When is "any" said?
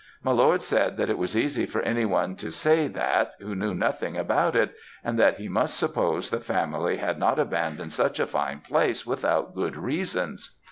1.83-2.05